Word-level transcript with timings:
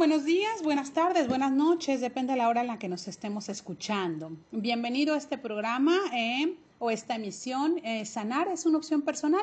buenos 0.00 0.24
días, 0.24 0.62
buenas 0.62 0.92
tardes, 0.92 1.28
buenas 1.28 1.52
noches, 1.52 2.00
depende 2.00 2.32
de 2.32 2.38
la 2.38 2.48
hora 2.48 2.62
en 2.62 2.68
la 2.68 2.78
que 2.78 2.88
nos 2.88 3.06
estemos 3.06 3.50
escuchando. 3.50 4.32
Bienvenido 4.50 5.12
a 5.12 5.18
este 5.18 5.36
programa 5.36 5.94
eh, 6.14 6.56
o 6.78 6.90
esta 6.90 7.16
emisión. 7.16 7.78
Eh, 7.84 8.06
¿Sanar 8.06 8.48
es 8.48 8.64
una 8.64 8.78
opción 8.78 9.02
personal? 9.02 9.42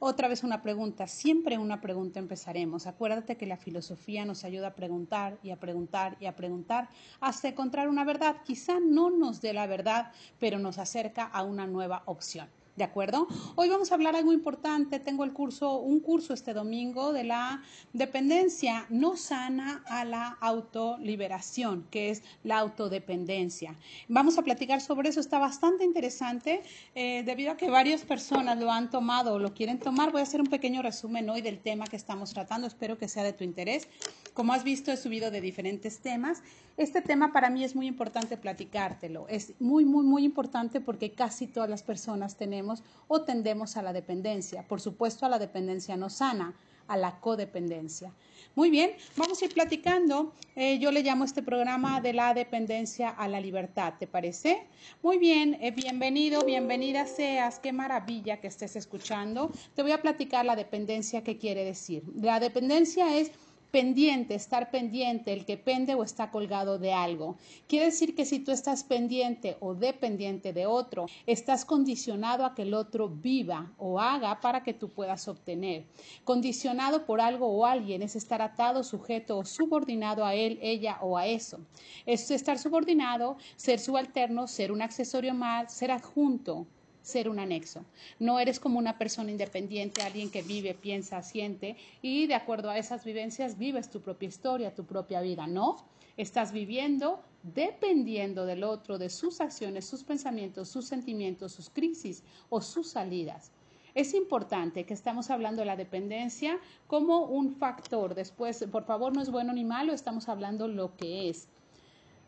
Otra 0.00 0.26
vez 0.26 0.42
una 0.42 0.62
pregunta, 0.62 1.06
siempre 1.06 1.58
una 1.58 1.80
pregunta 1.80 2.18
empezaremos. 2.18 2.88
Acuérdate 2.88 3.36
que 3.36 3.46
la 3.46 3.56
filosofía 3.56 4.24
nos 4.24 4.42
ayuda 4.42 4.66
a 4.66 4.74
preguntar 4.74 5.38
y 5.44 5.50
a 5.50 5.60
preguntar 5.60 6.16
y 6.18 6.26
a 6.26 6.34
preguntar 6.34 6.88
hasta 7.20 7.46
encontrar 7.46 7.88
una 7.88 8.04
verdad. 8.04 8.38
Quizá 8.44 8.80
no 8.80 9.10
nos 9.10 9.40
dé 9.40 9.52
la 9.52 9.68
verdad, 9.68 10.10
pero 10.40 10.58
nos 10.58 10.78
acerca 10.78 11.22
a 11.22 11.44
una 11.44 11.68
nueva 11.68 12.02
opción. 12.06 12.48
¿De 12.76 12.82
acuerdo? 12.82 13.28
Hoy 13.54 13.68
vamos 13.68 13.92
a 13.92 13.94
hablar 13.94 14.16
algo 14.16 14.32
importante. 14.32 14.98
Tengo 14.98 15.22
el 15.22 15.32
curso, 15.32 15.78
un 15.78 16.00
curso 16.00 16.34
este 16.34 16.52
domingo 16.52 17.12
de 17.12 17.22
la 17.22 17.62
dependencia 17.92 18.86
no 18.88 19.16
sana 19.16 19.84
a 19.86 20.04
la 20.04 20.36
autoliberación, 20.40 21.86
que 21.92 22.10
es 22.10 22.24
la 22.42 22.58
autodependencia. 22.58 23.76
Vamos 24.08 24.38
a 24.38 24.42
platicar 24.42 24.80
sobre 24.80 25.10
eso. 25.10 25.20
Está 25.20 25.38
bastante 25.38 25.84
interesante. 25.84 26.64
Eh, 26.96 27.22
debido 27.24 27.52
a 27.52 27.56
que 27.56 27.70
varias 27.70 28.02
personas 28.02 28.58
lo 28.58 28.72
han 28.72 28.90
tomado 28.90 29.34
o 29.34 29.38
lo 29.38 29.54
quieren 29.54 29.78
tomar, 29.78 30.10
voy 30.10 30.20
a 30.20 30.24
hacer 30.24 30.40
un 30.40 30.48
pequeño 30.48 30.82
resumen 30.82 31.30
hoy 31.30 31.42
del 31.42 31.60
tema 31.60 31.86
que 31.86 31.94
estamos 31.94 32.32
tratando. 32.32 32.66
Espero 32.66 32.98
que 32.98 33.06
sea 33.06 33.22
de 33.22 33.32
tu 33.32 33.44
interés. 33.44 33.86
Como 34.34 34.52
has 34.52 34.64
visto, 34.64 34.90
he 34.90 34.96
subido 34.96 35.30
de 35.30 35.40
diferentes 35.40 36.00
temas. 36.00 36.42
Este 36.76 37.00
tema 37.00 37.32
para 37.32 37.50
mí 37.50 37.62
es 37.62 37.76
muy 37.76 37.86
importante 37.86 38.36
platicártelo. 38.36 39.28
Es 39.28 39.52
muy, 39.60 39.84
muy, 39.84 40.04
muy 40.04 40.24
importante 40.24 40.80
porque 40.80 41.12
casi 41.12 41.46
todas 41.46 41.70
las 41.70 41.84
personas 41.84 42.36
tenemos 42.36 42.82
o 43.06 43.22
tendemos 43.22 43.76
a 43.76 43.82
la 43.82 43.92
dependencia. 43.92 44.66
Por 44.66 44.80
supuesto, 44.80 45.24
a 45.24 45.28
la 45.28 45.38
dependencia 45.38 45.96
no 45.96 46.10
sana, 46.10 46.52
a 46.88 46.96
la 46.96 47.20
codependencia. 47.20 48.12
Muy 48.56 48.70
bien, 48.70 48.92
vamos 49.16 49.40
a 49.40 49.44
ir 49.44 49.54
platicando. 49.54 50.32
Eh, 50.56 50.78
yo 50.78 50.90
le 50.90 51.02
llamo 51.02 51.24
este 51.24 51.42
programa 51.42 52.00
de 52.00 52.12
la 52.12 52.34
dependencia 52.34 53.10
a 53.10 53.28
la 53.28 53.40
libertad, 53.40 53.94
¿te 53.98 54.06
parece? 54.06 54.64
Muy 55.02 55.18
bien, 55.18 55.58
eh, 55.60 55.70
bienvenido, 55.70 56.44
bienvenida 56.44 57.06
seas, 57.06 57.58
qué 57.58 57.72
maravilla 57.72 58.40
que 58.40 58.48
estés 58.48 58.76
escuchando. 58.76 59.50
Te 59.74 59.82
voy 59.82 59.92
a 59.92 60.02
platicar 60.02 60.44
la 60.44 60.56
dependencia, 60.56 61.24
¿qué 61.24 61.38
quiere 61.38 61.64
decir? 61.64 62.04
La 62.14 62.38
dependencia 62.38 63.16
es 63.16 63.32
pendiente, 63.74 64.36
estar 64.36 64.70
pendiente, 64.70 65.32
el 65.32 65.44
que 65.44 65.56
pende 65.56 65.96
o 65.96 66.04
está 66.04 66.30
colgado 66.30 66.78
de 66.78 66.92
algo. 66.92 67.34
Quiere 67.66 67.86
decir 67.86 68.14
que 68.14 68.24
si 68.24 68.38
tú 68.38 68.52
estás 68.52 68.84
pendiente 68.84 69.56
o 69.58 69.74
dependiente 69.74 70.52
de 70.52 70.64
otro, 70.64 71.06
estás 71.26 71.64
condicionado 71.64 72.44
a 72.44 72.54
que 72.54 72.62
el 72.62 72.72
otro 72.72 73.08
viva 73.08 73.72
o 73.76 73.98
haga 73.98 74.40
para 74.40 74.62
que 74.62 74.74
tú 74.74 74.90
puedas 74.90 75.26
obtener. 75.26 75.86
Condicionado 76.22 77.04
por 77.04 77.20
algo 77.20 77.48
o 77.48 77.66
alguien 77.66 78.02
es 78.02 78.14
estar 78.14 78.42
atado, 78.42 78.84
sujeto 78.84 79.38
o 79.38 79.44
subordinado 79.44 80.24
a 80.24 80.36
él, 80.36 80.56
ella 80.62 80.98
o 81.00 81.18
a 81.18 81.26
eso. 81.26 81.58
Es 82.06 82.30
estar 82.30 82.60
subordinado, 82.60 83.38
ser 83.56 83.80
subalterno, 83.80 84.46
ser 84.46 84.70
un 84.70 84.82
accesorio 84.82 85.34
más, 85.34 85.74
ser 85.74 85.90
adjunto, 85.90 86.68
ser 87.04 87.28
un 87.28 87.38
anexo. 87.38 87.84
No 88.18 88.40
eres 88.40 88.58
como 88.58 88.78
una 88.78 88.96
persona 88.98 89.30
independiente, 89.30 90.02
alguien 90.02 90.30
que 90.30 90.42
vive, 90.42 90.74
piensa, 90.74 91.22
siente 91.22 91.76
y 92.02 92.26
de 92.26 92.34
acuerdo 92.34 92.70
a 92.70 92.78
esas 92.78 93.04
vivencias 93.04 93.58
vives 93.58 93.90
tu 93.90 94.00
propia 94.00 94.28
historia, 94.28 94.74
tu 94.74 94.84
propia 94.84 95.20
vida. 95.20 95.46
No, 95.46 95.84
estás 96.16 96.50
viviendo 96.52 97.20
dependiendo 97.42 98.46
del 98.46 98.64
otro, 98.64 98.96
de 98.96 99.10
sus 99.10 99.42
acciones, 99.42 99.84
sus 99.84 100.02
pensamientos, 100.02 100.70
sus 100.70 100.86
sentimientos, 100.86 101.52
sus 101.52 101.68
crisis 101.68 102.24
o 102.48 102.62
sus 102.62 102.88
salidas. 102.88 103.52
Es 103.94 104.14
importante 104.14 104.84
que 104.84 104.94
estamos 104.94 105.30
hablando 105.30 105.60
de 105.60 105.66
la 105.66 105.76
dependencia 105.76 106.58
como 106.86 107.26
un 107.26 107.54
factor. 107.54 108.14
Después, 108.14 108.64
por 108.72 108.84
favor, 108.84 109.14
no 109.14 109.20
es 109.20 109.30
bueno 109.30 109.52
ni 109.52 109.64
malo, 109.64 109.92
estamos 109.92 110.28
hablando 110.28 110.66
lo 110.68 110.96
que 110.96 111.28
es. 111.28 111.48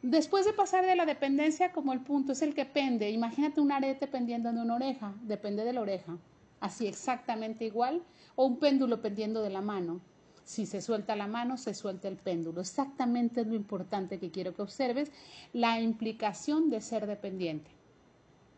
Después 0.09 0.47
de 0.47 0.53
pasar 0.53 0.87
de 0.87 0.95
la 0.95 1.05
dependencia 1.05 1.73
como 1.73 1.93
el 1.93 2.01
punto 2.01 2.31
es 2.31 2.41
el 2.41 2.55
que 2.55 2.65
pende, 2.65 3.11
imagínate 3.11 3.61
un 3.61 3.73
arete 3.73 4.07
pendiendo 4.07 4.53
de 4.53 4.61
una 4.61 4.77
oreja, 4.77 5.13
depende 5.23 5.65
de 5.65 5.73
la 5.73 5.81
oreja, 5.81 6.17
así 6.61 6.87
exactamente 6.87 7.65
igual, 7.65 8.05
o 8.37 8.47
un 8.47 8.61
péndulo 8.61 9.03
pendiendo 9.03 9.43
de 9.43 9.51
la 9.51 9.63
mano. 9.63 10.01
Si 10.45 10.65
se 10.65 10.81
suelta 10.81 11.17
la 11.17 11.27
mano, 11.27 11.57
se 11.57 11.75
suelta 11.75 12.07
el 12.07 12.19
péndulo. 12.19 12.61
Exactamente 12.61 13.41
es 13.41 13.49
lo 13.49 13.57
importante 13.57 14.21
que 14.21 14.31
quiero 14.31 14.55
que 14.55 14.63
observes, 14.63 15.11
la 15.53 15.81
implicación 15.81 16.71
de 16.71 16.81
ser 16.83 17.09
dependiente. 17.09 17.76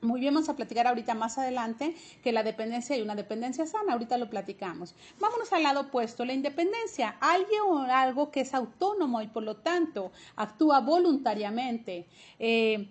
Muy 0.01 0.21
bien, 0.21 0.33
vamos 0.33 0.49
a 0.49 0.55
platicar 0.55 0.87
ahorita 0.87 1.15
más 1.15 1.39
adelante 1.39 1.97
que 2.23 2.31
la 2.31 2.45
dependencia 2.45 2.97
y 2.97 3.03
una 3.03 3.17
dependencia 3.17 3.67
sana, 3.67 3.95
ahorita 3.95 4.17
lo 4.17 4.31
platicamos. 4.31 4.95
Vámonos 5.19 5.53
al 5.53 5.65
lado 5.65 5.81
opuesto, 5.81 6.25
la 6.25 6.35
independencia, 6.35 7.17
alguien 7.21 7.63
o 7.67 7.81
algo 7.81 8.31
que 8.31 8.43
es 8.43 8.55
autónomo 8.55 9.21
y 9.23 9.27
por 9.27 9.43
lo 9.43 9.57
tanto 9.57 10.13
actúa 10.37 10.81
voluntariamente. 10.81 12.07
Eh, 12.39 12.89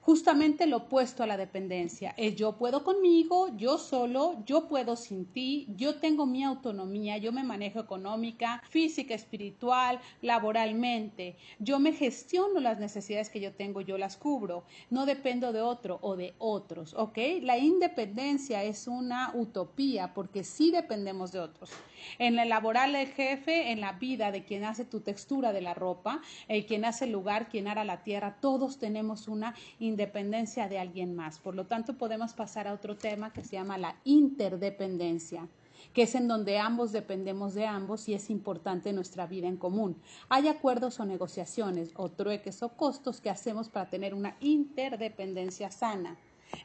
justamente 0.00 0.66
lo 0.66 0.78
opuesto 0.78 1.22
a 1.22 1.26
la 1.26 1.36
dependencia. 1.36 2.14
Es 2.16 2.36
yo 2.36 2.56
puedo 2.56 2.84
conmigo, 2.84 3.56
yo 3.56 3.78
solo, 3.78 4.42
yo 4.46 4.68
puedo 4.68 4.96
sin 4.96 5.26
ti, 5.26 5.66
yo 5.76 5.96
tengo 5.96 6.26
mi 6.26 6.42
autonomía, 6.42 7.18
yo 7.18 7.32
me 7.32 7.44
manejo 7.44 7.80
económica, 7.80 8.62
física, 8.68 9.14
espiritual, 9.14 10.00
laboralmente, 10.22 11.36
yo 11.58 11.78
me 11.78 11.92
gestiono 11.92 12.60
las 12.60 12.78
necesidades 12.78 13.28
que 13.30 13.40
yo 13.40 13.52
tengo, 13.52 13.80
yo 13.80 13.98
las 13.98 14.16
cubro, 14.16 14.64
no 14.88 15.06
dependo 15.06 15.52
de 15.52 15.60
otro 15.60 15.98
o 16.02 16.16
de 16.16 16.34
otros, 16.38 16.94
¿ok? 16.94 17.18
La 17.42 17.58
independencia 17.58 18.64
es 18.64 18.88
una 18.88 19.32
utopía 19.34 20.14
porque 20.14 20.44
sí 20.44 20.70
dependemos 20.70 21.32
de 21.32 21.40
otros. 21.40 21.70
En 22.18 22.38
el 22.38 22.48
laboral 22.48 22.92
del 22.92 23.08
jefe, 23.08 23.70
en 23.72 23.80
la 23.80 23.92
vida 23.92 24.32
de 24.32 24.44
quien 24.44 24.64
hace 24.64 24.84
tu 24.84 25.00
textura 25.00 25.52
de 25.52 25.60
la 25.60 25.74
ropa, 25.74 26.22
el 26.48 26.64
quien 26.64 26.84
hace 26.84 27.04
el 27.04 27.12
lugar, 27.12 27.48
quien 27.48 27.68
hará 27.68 27.84
la 27.84 28.02
tierra, 28.02 28.38
todos 28.40 28.78
tenemos 28.78 29.28
una 29.28 29.54
independencia 29.78 29.89
de 29.96 30.78
alguien 30.78 31.14
más. 31.14 31.38
Por 31.38 31.54
lo 31.54 31.66
tanto, 31.66 31.96
podemos 31.96 32.32
pasar 32.32 32.66
a 32.66 32.72
otro 32.72 32.96
tema 32.96 33.32
que 33.32 33.44
se 33.44 33.56
llama 33.56 33.78
la 33.78 33.96
interdependencia 34.04 35.48
que 35.92 36.02
es 36.02 36.14
en 36.14 36.28
donde 36.28 36.58
ambos 36.58 36.92
dependemos 36.92 37.54
de 37.54 37.66
ambos 37.66 38.08
y 38.08 38.14
es 38.14 38.30
importante 38.30 38.92
nuestra 38.92 39.26
vida 39.26 39.48
en 39.48 39.56
común. 39.56 39.96
Hay 40.28 40.48
acuerdos 40.48 41.00
o 41.00 41.04
negociaciones 41.04 41.92
o 41.96 42.10
trueques 42.10 42.62
o 42.62 42.70
costos 42.70 43.20
que 43.20 43.30
hacemos 43.30 43.68
para 43.68 43.88
tener 43.88 44.14
una 44.14 44.36
interdependencia 44.40 45.70
sana. 45.70 46.16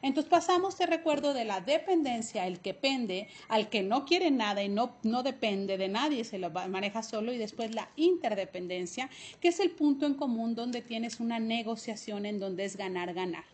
Entonces 0.02 0.30
pasamos 0.30 0.78
de 0.78 0.86
recuerdo 0.86 1.34
de 1.34 1.44
la 1.44 1.60
dependencia, 1.60 2.46
el 2.46 2.60
que 2.60 2.74
pende, 2.74 3.28
al 3.48 3.68
que 3.68 3.82
no 3.82 4.04
quiere 4.04 4.30
nada 4.30 4.62
y 4.62 4.68
no, 4.68 4.96
no 5.02 5.22
depende 5.22 5.78
de 5.78 5.88
nadie, 5.88 6.24
se 6.24 6.38
lo 6.38 6.50
maneja 6.50 7.02
solo, 7.02 7.32
y 7.32 7.38
después 7.38 7.74
la 7.74 7.90
interdependencia, 7.96 9.10
que 9.40 9.48
es 9.48 9.60
el 9.60 9.70
punto 9.70 10.06
en 10.06 10.14
común 10.14 10.54
donde 10.54 10.82
tienes 10.82 11.20
una 11.20 11.38
negociación 11.38 12.26
en 12.26 12.38
donde 12.38 12.64
es 12.64 12.76
ganar, 12.76 13.14
ganar. 13.14 13.44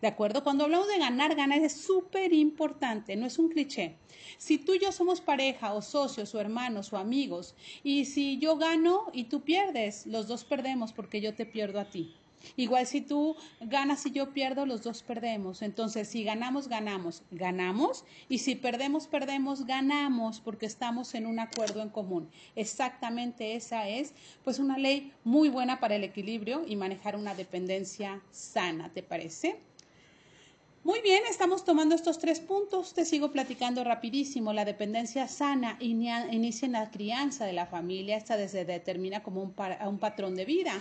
¿De 0.00 0.06
acuerdo? 0.06 0.44
Cuando 0.44 0.64
hablamos 0.64 0.86
de 0.86 0.98
ganar, 0.98 1.34
ganar 1.34 1.58
es 1.58 1.72
súper 1.72 2.32
importante, 2.32 3.16
no 3.16 3.26
es 3.26 3.36
un 3.36 3.48
cliché. 3.48 3.96
Si 4.36 4.58
tú 4.58 4.74
y 4.74 4.78
yo 4.78 4.92
somos 4.92 5.20
pareja 5.20 5.74
o 5.74 5.82
socios 5.82 6.32
o 6.34 6.40
hermanos 6.40 6.92
o 6.92 6.98
amigos, 6.98 7.56
y 7.82 8.04
si 8.04 8.38
yo 8.38 8.56
gano 8.56 9.06
y 9.12 9.24
tú 9.24 9.40
pierdes, 9.40 10.06
los 10.06 10.28
dos 10.28 10.44
perdemos 10.44 10.92
porque 10.92 11.20
yo 11.20 11.34
te 11.34 11.46
pierdo 11.46 11.80
a 11.80 11.86
ti. 11.86 12.14
Igual 12.56 12.86
si 12.86 13.00
tú 13.00 13.36
ganas 13.60 14.04
y 14.06 14.12
yo 14.12 14.32
pierdo, 14.32 14.66
los 14.66 14.82
dos 14.82 15.02
perdemos. 15.02 15.62
Entonces, 15.62 16.08
si 16.08 16.24
ganamos, 16.24 16.68
ganamos, 16.68 17.22
ganamos. 17.30 18.04
Y 18.28 18.38
si 18.38 18.54
perdemos, 18.54 19.06
perdemos, 19.06 19.66
ganamos, 19.66 20.40
porque 20.40 20.66
estamos 20.66 21.14
en 21.14 21.26
un 21.26 21.40
acuerdo 21.40 21.82
en 21.82 21.88
común. 21.90 22.28
Exactamente 22.56 23.54
esa 23.54 23.88
es, 23.88 24.12
pues, 24.44 24.58
una 24.58 24.78
ley 24.78 25.12
muy 25.24 25.48
buena 25.48 25.80
para 25.80 25.96
el 25.96 26.04
equilibrio 26.04 26.64
y 26.66 26.76
manejar 26.76 27.16
una 27.16 27.34
dependencia 27.34 28.22
sana, 28.30 28.90
¿te 28.92 29.02
parece? 29.02 29.60
Muy 30.84 31.02
bien, 31.02 31.22
estamos 31.28 31.64
tomando 31.64 31.94
estos 31.94 32.18
tres 32.18 32.40
puntos. 32.40 32.94
Te 32.94 33.04
sigo 33.04 33.30
platicando 33.30 33.84
rapidísimo. 33.84 34.52
La 34.52 34.64
dependencia 34.64 35.28
sana 35.28 35.76
inicia 35.80 36.66
en 36.66 36.72
la 36.72 36.90
crianza 36.90 37.44
de 37.44 37.52
la 37.52 37.66
familia. 37.66 38.16
Esta 38.16 38.36
desde 38.36 38.64
determina 38.64 39.22
como 39.22 39.42
un, 39.42 39.54
un 39.86 39.98
patrón 39.98 40.34
de 40.34 40.44
vida. 40.44 40.72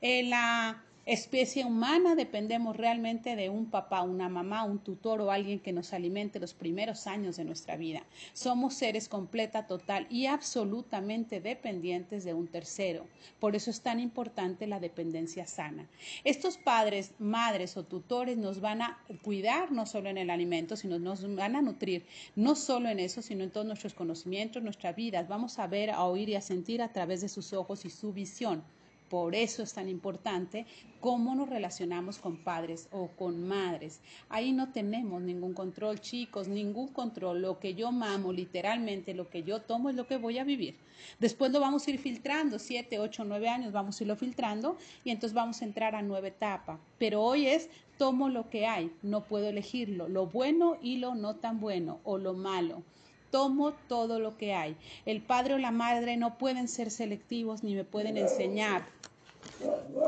Eh, 0.00 0.22
la 0.22 0.84
especie 1.08 1.64
humana 1.64 2.14
dependemos 2.14 2.76
realmente 2.76 3.34
de 3.34 3.48
un 3.48 3.70
papá, 3.70 4.02
una 4.02 4.28
mamá, 4.28 4.64
un 4.64 4.78
tutor 4.78 5.22
o 5.22 5.30
alguien 5.30 5.58
que 5.58 5.72
nos 5.72 5.94
alimente 5.94 6.38
los 6.38 6.52
primeros 6.52 7.06
años 7.06 7.36
de 7.36 7.44
nuestra 7.44 7.76
vida. 7.76 8.02
Somos 8.34 8.74
seres 8.74 9.08
completa, 9.08 9.66
total 9.66 10.06
y 10.10 10.26
absolutamente 10.26 11.40
dependientes 11.40 12.24
de 12.24 12.34
un 12.34 12.46
tercero. 12.46 13.06
Por 13.40 13.56
eso 13.56 13.70
es 13.70 13.80
tan 13.80 14.00
importante 14.00 14.66
la 14.66 14.80
dependencia 14.80 15.46
sana. 15.46 15.88
Estos 16.24 16.58
padres, 16.58 17.12
madres 17.18 17.78
o 17.78 17.84
tutores 17.84 18.36
nos 18.36 18.60
van 18.60 18.82
a 18.82 18.98
cuidar 19.22 19.72
no 19.72 19.86
solo 19.86 20.10
en 20.10 20.18
el 20.18 20.28
alimento, 20.28 20.76
sino 20.76 20.98
nos 20.98 21.34
van 21.34 21.56
a 21.56 21.62
nutrir 21.62 22.04
no 22.36 22.54
solo 22.54 22.90
en 22.90 23.00
eso, 23.00 23.22
sino 23.22 23.44
en 23.44 23.50
todos 23.50 23.66
nuestros 23.66 23.94
conocimientos, 23.94 24.62
nuestra 24.62 24.92
vida. 24.92 25.22
Vamos 25.22 25.58
a 25.58 25.66
ver, 25.68 25.90
a 25.90 26.04
oír 26.04 26.28
y 26.28 26.34
a 26.34 26.42
sentir 26.42 26.82
a 26.82 26.92
través 26.92 27.22
de 27.22 27.30
sus 27.30 27.54
ojos 27.54 27.86
y 27.86 27.90
su 27.90 28.12
visión 28.12 28.62
Por 29.08 29.34
eso 29.34 29.62
es 29.62 29.72
tan 29.72 29.88
importante 29.88 30.66
cómo 31.00 31.34
nos 31.34 31.48
relacionamos 31.48 32.18
con 32.18 32.36
padres 32.36 32.88
o 32.90 33.08
con 33.08 33.46
madres. 33.46 34.00
Ahí 34.28 34.52
no 34.52 34.70
tenemos 34.70 35.22
ningún 35.22 35.54
control, 35.54 36.00
chicos, 36.00 36.48
ningún 36.48 36.88
control. 36.88 37.40
Lo 37.40 37.58
que 37.58 37.74
yo 37.74 37.92
mamo, 37.92 38.32
literalmente, 38.32 39.14
lo 39.14 39.28
que 39.30 39.42
yo 39.42 39.62
tomo 39.62 39.90
es 39.90 39.96
lo 39.96 40.06
que 40.06 40.16
voy 40.16 40.38
a 40.38 40.44
vivir. 40.44 40.76
Después 41.18 41.52
lo 41.52 41.60
vamos 41.60 41.86
a 41.86 41.90
ir 41.90 41.98
filtrando, 41.98 42.58
siete, 42.58 42.98
ocho, 42.98 43.24
nueve 43.24 43.48
años, 43.48 43.72
vamos 43.72 44.00
a 44.00 44.04
irlo 44.04 44.16
filtrando 44.16 44.76
y 45.04 45.10
entonces 45.10 45.34
vamos 45.34 45.62
a 45.62 45.64
entrar 45.64 45.94
a 45.94 46.02
nueva 46.02 46.28
etapa. 46.28 46.78
Pero 46.98 47.22
hoy 47.22 47.46
es 47.46 47.70
tomo 47.96 48.28
lo 48.28 48.50
que 48.50 48.66
hay, 48.66 48.92
no 49.02 49.24
puedo 49.24 49.48
elegirlo, 49.48 50.08
lo 50.08 50.26
bueno 50.26 50.76
y 50.82 50.98
lo 50.98 51.14
no 51.14 51.36
tan 51.36 51.60
bueno 51.60 52.00
o 52.04 52.18
lo 52.18 52.34
malo 52.34 52.82
tomo 53.30 53.72
todo 53.88 54.18
lo 54.18 54.36
que 54.36 54.54
hay. 54.54 54.76
El 55.06 55.22
padre 55.22 55.54
o 55.54 55.58
la 55.58 55.70
madre 55.70 56.16
no 56.16 56.38
pueden 56.38 56.68
ser 56.68 56.90
selectivos 56.90 57.62
ni 57.62 57.74
me 57.74 57.84
pueden 57.84 58.16
enseñar. 58.16 58.86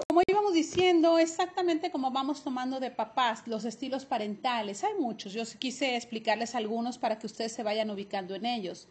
Como 0.08 0.22
íbamos 0.26 0.52
diciendo, 0.52 1.18
exactamente 1.18 1.90
como 1.90 2.10
vamos 2.10 2.42
tomando 2.42 2.78
de 2.78 2.90
papás, 2.90 3.42
los 3.46 3.64
estilos 3.64 4.04
parentales, 4.04 4.84
hay 4.84 4.94
muchos, 4.98 5.32
yo 5.32 5.42
quise 5.58 5.96
explicarles 5.96 6.54
algunos 6.54 6.98
para 6.98 7.18
que 7.18 7.26
ustedes 7.26 7.52
se 7.52 7.62
vayan 7.62 7.90
ubicando 7.90 8.34
en 8.34 8.46
ellos. 8.46 8.86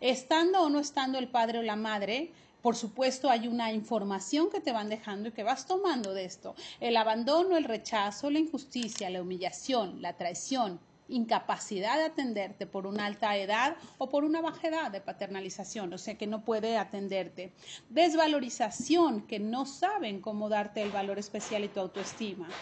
Estando 0.00 0.62
o 0.62 0.68
no 0.68 0.80
estando 0.80 1.18
el 1.18 1.28
padre 1.28 1.58
o 1.58 1.62
la 1.62 1.76
madre, 1.76 2.32
por 2.62 2.76
supuesto, 2.76 3.30
hay 3.30 3.48
una 3.48 3.72
información 3.72 4.50
que 4.50 4.60
te 4.60 4.72
van 4.72 4.88
dejando 4.90 5.28
y 5.28 5.32
que 5.32 5.44
vas 5.44 5.66
tomando 5.66 6.12
de 6.12 6.24
esto. 6.24 6.54
El 6.80 6.96
abandono, 6.96 7.56
el 7.56 7.64
rechazo, 7.64 8.30
la 8.30 8.38
injusticia, 8.38 9.08
la 9.10 9.22
humillación, 9.22 10.02
la 10.02 10.16
traición, 10.16 10.78
incapacidad 11.10 11.96
de 11.96 12.04
atenderte 12.04 12.66
por 12.66 12.86
una 12.86 13.06
alta 13.06 13.36
edad 13.36 13.76
o 13.98 14.08
por 14.08 14.24
una 14.24 14.40
baja 14.40 14.68
edad 14.68 14.90
de 14.90 15.00
paternalización, 15.00 15.92
o 15.92 15.98
sea 15.98 16.16
que 16.16 16.26
no 16.26 16.44
puede 16.44 16.78
atenderte. 16.78 17.52
Desvalorización, 17.88 19.26
que 19.26 19.38
no 19.38 19.66
saben 19.66 20.20
cómo 20.20 20.48
darte 20.48 20.82
el 20.82 20.92
valor 20.92 21.18
especial 21.18 21.64
y 21.64 21.68
tu 21.68 21.80
autoestima 21.80 22.56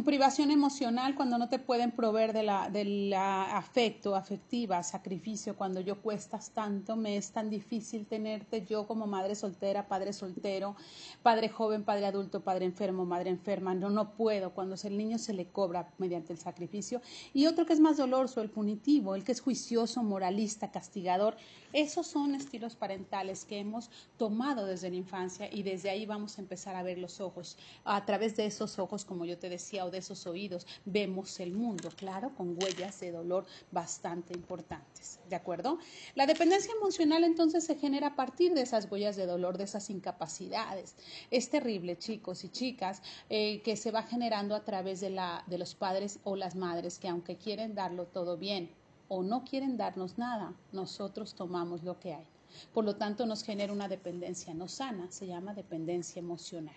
privación 0.00 0.50
emocional 0.50 1.14
cuando 1.14 1.36
no 1.36 1.50
te 1.50 1.58
pueden 1.58 1.90
proveer 1.90 2.32
de 2.32 2.42
la, 2.42 2.70
del 2.70 3.12
afecto, 3.12 4.16
afectiva, 4.16 4.82
sacrificio, 4.82 5.54
cuando 5.54 5.80
yo 5.80 6.00
cuestas 6.00 6.50
tanto, 6.50 6.96
me 6.96 7.18
es 7.18 7.30
tan 7.30 7.50
difícil 7.50 8.06
tenerte 8.06 8.64
yo 8.64 8.86
como 8.86 9.06
madre 9.06 9.34
soltera, 9.34 9.86
padre 9.86 10.14
soltero, 10.14 10.76
padre 11.22 11.50
joven, 11.50 11.84
padre 11.84 12.06
adulto, 12.06 12.40
padre 12.40 12.64
enfermo, 12.64 13.04
madre 13.04 13.28
enferma, 13.28 13.74
no, 13.74 13.90
no 13.90 14.14
puedo, 14.14 14.54
cuando 14.54 14.76
el 14.82 14.96
niño 14.96 15.18
se 15.18 15.34
le 15.34 15.48
cobra 15.48 15.92
mediante 15.98 16.32
el 16.32 16.38
sacrificio. 16.38 17.02
Y 17.34 17.46
otro 17.46 17.66
que 17.66 17.74
es 17.74 17.80
más 17.80 17.98
doloroso, 17.98 18.40
el 18.40 18.48
punitivo, 18.48 19.14
el 19.14 19.24
que 19.24 19.32
es 19.32 19.42
juicioso, 19.42 20.02
moralista, 20.02 20.70
castigador, 20.70 21.36
esos 21.72 22.06
son 22.06 22.34
estilos 22.34 22.76
parentales 22.76 23.44
que 23.44 23.58
hemos 23.58 23.90
tomado 24.16 24.66
desde 24.66 24.90
la 24.90 24.96
infancia 24.96 25.48
y 25.52 25.62
desde 25.62 25.90
ahí 25.90 26.06
vamos 26.06 26.38
a 26.38 26.40
empezar 26.40 26.76
a 26.76 26.82
ver 26.82 26.98
los 26.98 27.20
ojos. 27.20 27.56
A 27.84 28.04
través 28.04 28.36
de 28.36 28.46
esos 28.46 28.78
ojos, 28.78 29.04
como 29.04 29.24
yo 29.24 29.38
te 29.38 29.48
decía, 29.48 29.81
o 29.84 29.90
de 29.90 29.98
esos 29.98 30.26
oídos, 30.26 30.66
vemos 30.84 31.40
el 31.40 31.52
mundo, 31.52 31.90
claro, 31.96 32.34
con 32.34 32.56
huellas 32.62 33.00
de 33.00 33.12
dolor 33.12 33.46
bastante 33.70 34.34
importantes. 34.34 35.18
¿De 35.28 35.36
acuerdo? 35.36 35.78
La 36.14 36.26
dependencia 36.26 36.72
emocional 36.74 37.24
entonces 37.24 37.64
se 37.64 37.76
genera 37.76 38.08
a 38.08 38.16
partir 38.16 38.54
de 38.54 38.62
esas 38.62 38.90
huellas 38.90 39.16
de 39.16 39.26
dolor, 39.26 39.58
de 39.58 39.64
esas 39.64 39.90
incapacidades. 39.90 40.94
Es 41.30 41.50
terrible, 41.50 41.98
chicos 41.98 42.44
y 42.44 42.48
chicas, 42.48 43.02
eh, 43.30 43.60
que 43.62 43.76
se 43.76 43.90
va 43.90 44.02
generando 44.02 44.54
a 44.54 44.64
través 44.64 45.00
de, 45.00 45.10
la, 45.10 45.44
de 45.46 45.58
los 45.58 45.74
padres 45.74 46.18
o 46.24 46.36
las 46.36 46.54
madres 46.54 46.98
que 46.98 47.08
aunque 47.08 47.36
quieren 47.36 47.74
darlo 47.74 48.06
todo 48.06 48.36
bien, 48.36 48.70
o 49.08 49.22
no 49.22 49.44
quieren 49.44 49.76
darnos 49.76 50.16
nada, 50.16 50.54
nosotros 50.72 51.34
tomamos 51.34 51.82
lo 51.82 52.00
que 52.00 52.14
hay. 52.14 52.26
Por 52.72 52.84
lo 52.84 52.96
tanto, 52.96 53.26
nos 53.26 53.44
genera 53.44 53.72
una 53.72 53.88
dependencia 53.88 54.54
no 54.54 54.68
sana, 54.68 55.10
se 55.10 55.26
llama 55.26 55.52
dependencia 55.54 56.20
emocional. 56.20 56.76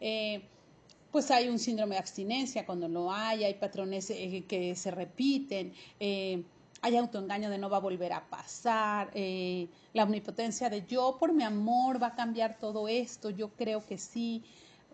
Eh, 0.00 0.42
pues 1.10 1.30
hay 1.30 1.48
un 1.48 1.58
síndrome 1.58 1.94
de 1.94 2.00
abstinencia 2.00 2.66
cuando 2.66 2.88
no 2.88 3.12
hay, 3.12 3.44
hay 3.44 3.54
patrones 3.54 4.10
eh, 4.10 4.44
que 4.48 4.74
se 4.74 4.90
repiten, 4.90 5.72
eh, 6.00 6.42
hay 6.80 6.96
autoengaño 6.96 7.50
de 7.50 7.58
no 7.58 7.68
va 7.68 7.78
a 7.78 7.80
volver 7.80 8.12
a 8.12 8.28
pasar, 8.28 9.10
la 9.14 10.04
omnipotencia 10.04 10.70
de 10.70 10.84
yo 10.86 11.16
por 11.18 11.32
mi 11.32 11.42
amor 11.42 12.00
va 12.00 12.08
a 12.08 12.14
cambiar 12.14 12.56
todo 12.58 12.86
esto, 12.86 13.30
yo 13.30 13.48
creo 13.48 13.84
que 13.84 13.98
sí, 13.98 14.44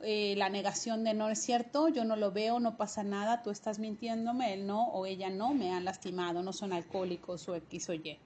eh, 0.06 0.34
la 0.36 0.50
negación 0.50 1.02
de 1.02 1.14
no 1.14 1.30
es 1.30 1.38
cierto, 1.38 1.88
yo 1.88 2.04
no 2.04 2.16
lo 2.16 2.30
veo, 2.30 2.60
no 2.60 2.76
pasa 2.76 3.02
nada, 3.02 3.42
tú 3.42 3.50
estás 3.50 3.78
mintiéndome, 3.78 4.52
él 4.52 4.66
no 4.66 4.88
o 4.88 5.06
ella 5.06 5.30
no, 5.30 5.54
me 5.54 5.72
han 5.72 5.84
lastimado, 5.84 6.42
no 6.42 6.52
son 6.52 6.74
alcohólicos 6.74 7.48
o 7.48 7.54
X 7.54 7.88
o 7.88 7.94
Y. 7.94 8.18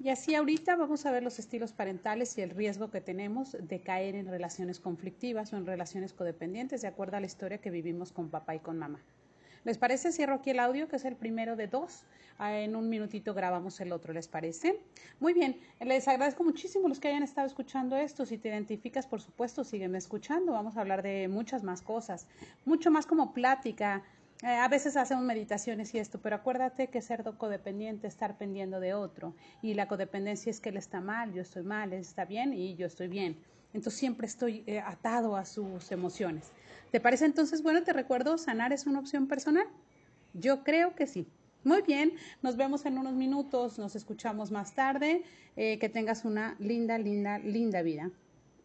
Y 0.00 0.10
así 0.10 0.36
ahorita 0.36 0.76
vamos 0.76 1.06
a 1.06 1.10
ver 1.10 1.24
los 1.24 1.40
estilos 1.40 1.72
parentales 1.72 2.38
y 2.38 2.42
el 2.42 2.50
riesgo 2.50 2.88
que 2.88 3.00
tenemos 3.00 3.56
de 3.60 3.80
caer 3.80 4.14
en 4.14 4.28
relaciones 4.28 4.78
conflictivas 4.78 5.52
o 5.52 5.56
en 5.56 5.66
relaciones 5.66 6.12
codependientes 6.12 6.82
de 6.82 6.88
acuerdo 6.88 7.16
a 7.16 7.20
la 7.20 7.26
historia 7.26 7.58
que 7.58 7.70
vivimos 7.70 8.12
con 8.12 8.30
papá 8.30 8.54
y 8.54 8.60
con 8.60 8.78
mamá. 8.78 9.00
¿Les 9.64 9.76
parece? 9.76 10.12
Cierro 10.12 10.36
aquí 10.36 10.50
el 10.50 10.60
audio, 10.60 10.88
que 10.88 10.96
es 10.96 11.04
el 11.04 11.16
primero 11.16 11.56
de 11.56 11.66
dos. 11.66 12.04
Ah, 12.38 12.56
en 12.60 12.76
un 12.76 12.88
minutito 12.88 13.34
grabamos 13.34 13.80
el 13.80 13.90
otro, 13.90 14.12
¿les 14.12 14.28
parece? 14.28 14.78
Muy 15.18 15.34
bien, 15.34 15.58
les 15.80 16.06
agradezco 16.06 16.44
muchísimo 16.44 16.88
los 16.88 17.00
que 17.00 17.08
hayan 17.08 17.24
estado 17.24 17.48
escuchando 17.48 17.96
esto. 17.96 18.24
Si 18.24 18.38
te 18.38 18.48
identificas, 18.48 19.08
por 19.08 19.20
supuesto, 19.20 19.64
sígueme 19.64 19.98
escuchando. 19.98 20.52
Vamos 20.52 20.76
a 20.76 20.80
hablar 20.80 21.02
de 21.02 21.26
muchas 21.26 21.64
más 21.64 21.82
cosas, 21.82 22.28
mucho 22.64 22.92
más 22.92 23.06
como 23.06 23.34
plática. 23.34 24.04
Eh, 24.42 24.46
a 24.46 24.68
veces 24.68 24.96
hacemos 24.96 25.24
meditaciones 25.24 25.92
y 25.94 25.98
esto, 25.98 26.20
pero 26.20 26.36
acuérdate 26.36 26.86
que 26.88 27.02
ser 27.02 27.24
codependiente 27.38 28.06
es 28.06 28.14
estar 28.14 28.38
pendiendo 28.38 28.78
de 28.78 28.94
otro. 28.94 29.34
Y 29.62 29.74
la 29.74 29.88
codependencia 29.88 30.50
es 30.50 30.60
que 30.60 30.68
él 30.68 30.76
está 30.76 31.00
mal, 31.00 31.32
yo 31.32 31.42
estoy 31.42 31.64
mal, 31.64 31.92
él 31.92 32.00
está 32.00 32.24
bien 32.24 32.52
y 32.52 32.76
yo 32.76 32.86
estoy 32.86 33.08
bien. 33.08 33.36
Entonces 33.74 33.98
siempre 33.98 34.26
estoy 34.26 34.62
eh, 34.66 34.80
atado 34.80 35.36
a 35.36 35.44
sus 35.44 35.90
emociones. 35.90 36.52
¿Te 36.92 37.00
parece 37.00 37.24
entonces 37.24 37.62
bueno? 37.62 37.82
Te 37.82 37.92
recuerdo, 37.92 38.38
sanar 38.38 38.72
es 38.72 38.86
una 38.86 39.00
opción 39.00 39.26
personal. 39.26 39.66
Yo 40.34 40.62
creo 40.62 40.94
que 40.94 41.06
sí. 41.06 41.26
Muy 41.64 41.82
bien, 41.82 42.12
nos 42.40 42.56
vemos 42.56 42.86
en 42.86 42.96
unos 42.96 43.14
minutos, 43.14 43.78
nos 43.78 43.96
escuchamos 43.96 44.52
más 44.52 44.74
tarde. 44.74 45.24
Eh, 45.56 45.80
que 45.80 45.88
tengas 45.88 46.24
una 46.24 46.54
linda, 46.60 46.96
linda, 46.98 47.38
linda 47.38 47.82
vida. 47.82 48.12